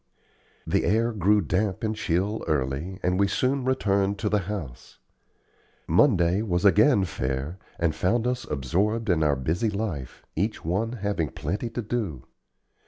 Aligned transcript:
The 0.65 0.83
air 0.83 1.11
grew 1.11 1.41
damp 1.41 1.83
and 1.83 1.95
chill 1.95 2.43
early, 2.47 2.99
and 3.03 3.19
we 3.19 3.27
soon 3.27 3.63
returned 3.65 4.17
to 4.17 4.29
the 4.29 4.39
house. 4.49 4.97
Monday 5.87 6.41
was 6.41 6.65
again 6.65 7.05
fair, 7.05 7.59
and 7.77 7.93
found 7.93 8.25
us 8.25 8.45
absorbed 8.49 9.11
in 9.11 9.21
our 9.21 9.35
busy 9.35 9.69
life, 9.69 10.25
each 10.35 10.65
one 10.65 10.93
having 10.93 11.29
plenty 11.29 11.69
to 11.69 11.83
do. 11.83 12.23